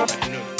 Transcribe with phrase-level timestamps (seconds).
[0.00, 0.59] I knew.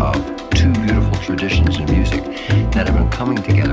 [0.00, 2.24] of two beautiful traditions in music
[2.72, 3.71] that have been coming together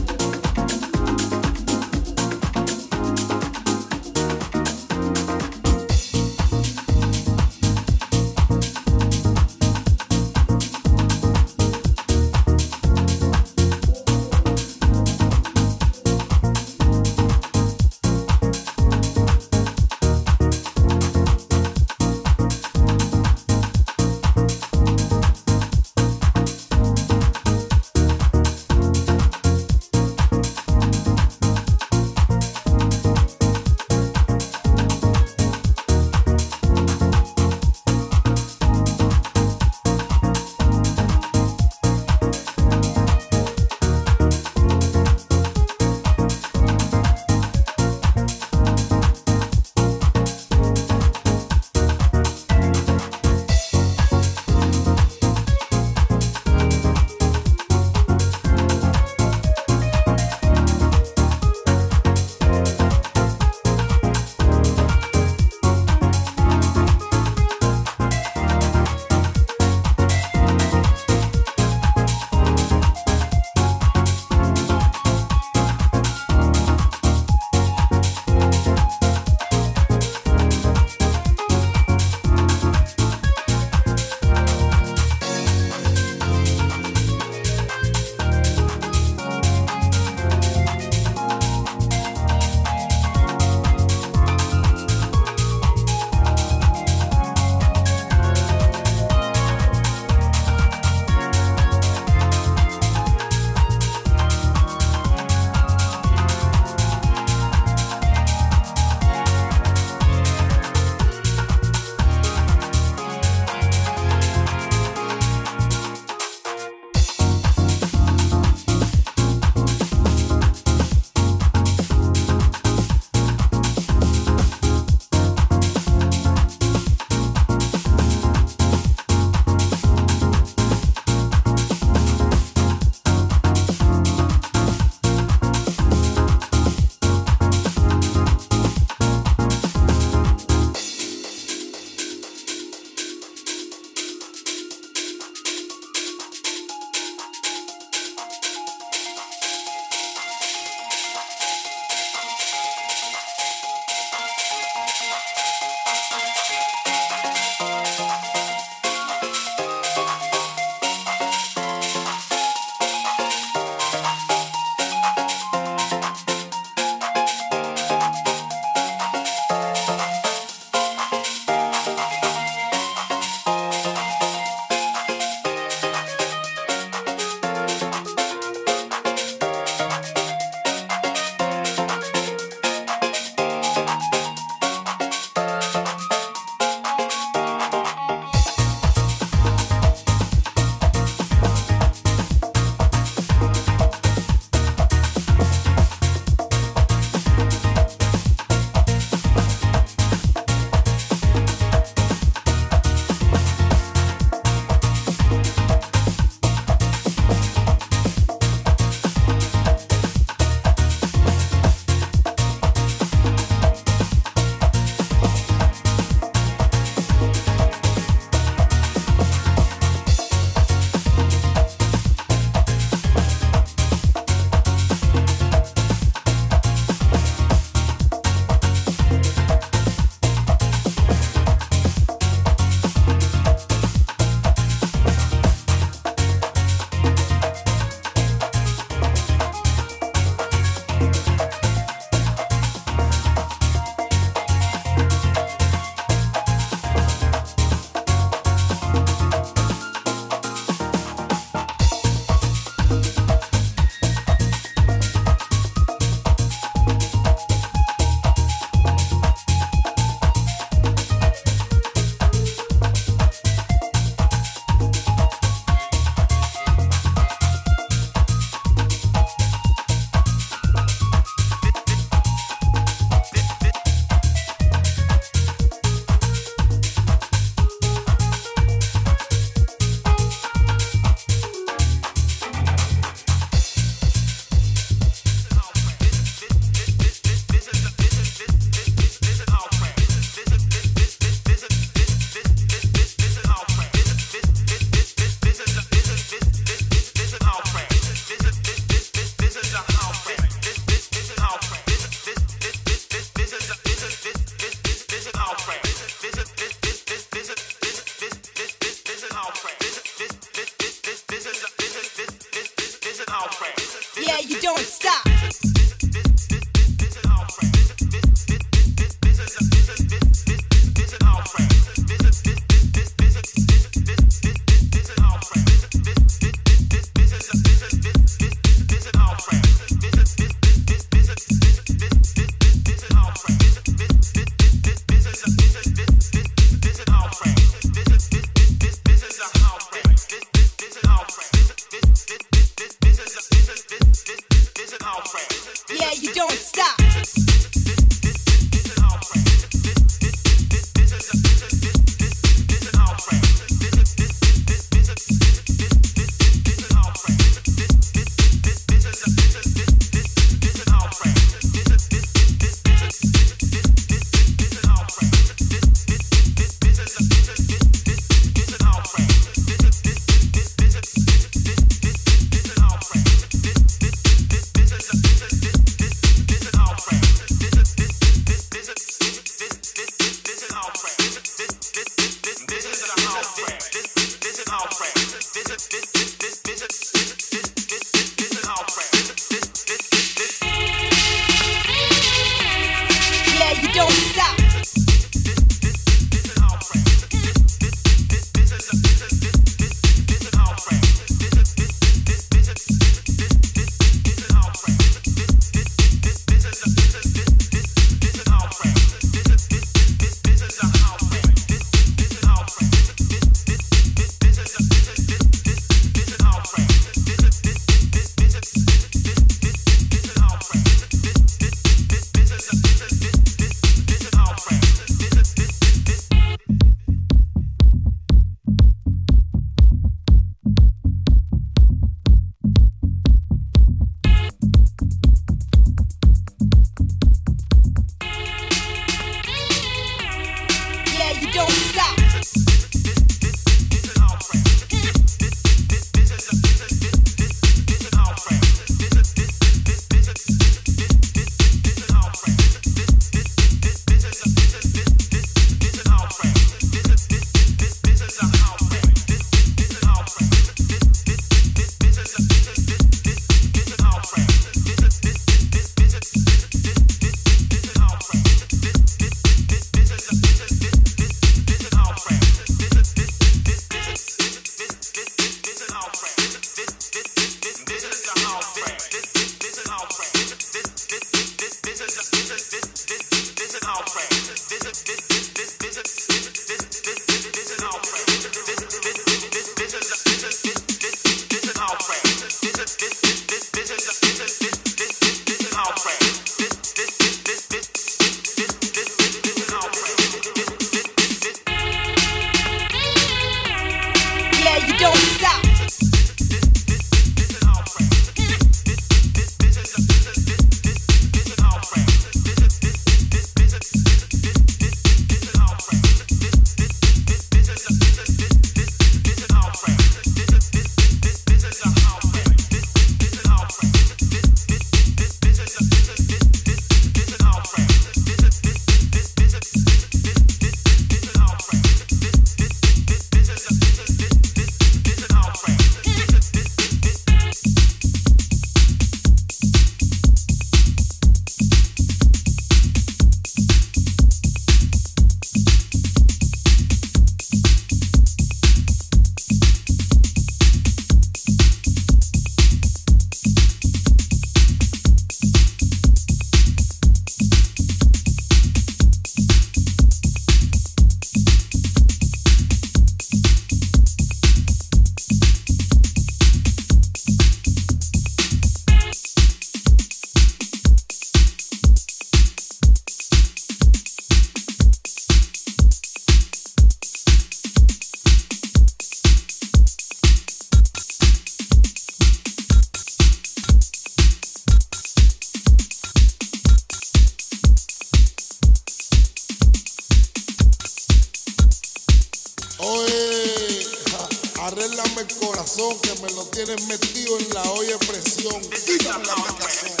[595.21, 600.00] el corazón que me lo tienes metido en la olla de presión.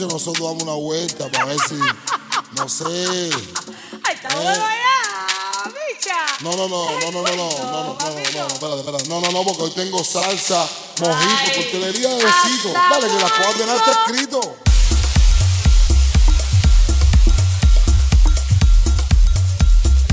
[0.00, 2.84] Noche nosotros damos una vuelta para ver si, no sé.
[4.04, 6.16] Ay, está bueno allá, bicha.
[6.40, 9.08] No, no, no, no, no, no, no, no, no, no, no, no, espérate, espérate.
[9.08, 10.68] No, no, no, porque hoy tengo salsa,
[11.00, 12.72] mojito, coctelería de besitos.
[12.72, 14.55] Dale, que la coordenada está escrito.